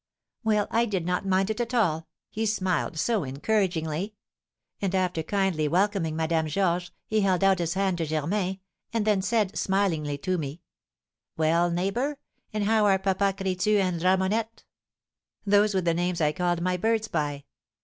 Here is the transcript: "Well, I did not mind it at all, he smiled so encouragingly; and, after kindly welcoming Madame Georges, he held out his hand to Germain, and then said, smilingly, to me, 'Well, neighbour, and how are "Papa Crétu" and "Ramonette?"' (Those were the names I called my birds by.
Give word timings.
"Well, 0.43 0.65
I 0.71 0.87
did 0.87 1.05
not 1.05 1.27
mind 1.27 1.51
it 1.51 1.61
at 1.61 1.75
all, 1.75 2.07
he 2.31 2.47
smiled 2.47 2.97
so 2.97 3.23
encouragingly; 3.23 4.15
and, 4.81 4.95
after 4.95 5.21
kindly 5.21 5.67
welcoming 5.67 6.15
Madame 6.15 6.47
Georges, 6.47 6.89
he 7.05 7.21
held 7.21 7.43
out 7.43 7.59
his 7.59 7.75
hand 7.75 7.99
to 7.99 8.07
Germain, 8.07 8.61
and 8.91 9.05
then 9.05 9.21
said, 9.21 9.55
smilingly, 9.55 10.17
to 10.17 10.39
me, 10.39 10.63
'Well, 11.37 11.69
neighbour, 11.69 12.17
and 12.51 12.63
how 12.63 12.87
are 12.87 12.97
"Papa 12.97 13.33
Crétu" 13.37 13.77
and 13.79 14.01
"Ramonette?"' 14.01 14.63
(Those 15.45 15.75
were 15.75 15.81
the 15.81 15.93
names 15.93 16.19
I 16.19 16.31
called 16.31 16.61
my 16.61 16.77
birds 16.77 17.07
by. 17.07 17.43